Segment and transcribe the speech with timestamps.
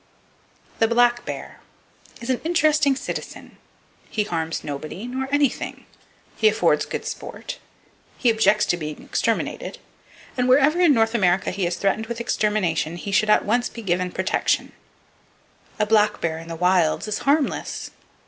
[0.79, 1.59] The Black Bear
[2.21, 3.57] is an interesting citizen.
[4.09, 5.85] He harms nobody nor anything;
[6.35, 7.59] he affords good sport;
[8.17, 9.77] he objects to being exterminated,
[10.35, 13.45] and wherever in [Page 180] North America he is threatened with extermination, he should at
[13.45, 14.71] once be given protection!
[15.77, 17.91] A black bear in the wilds is harmless.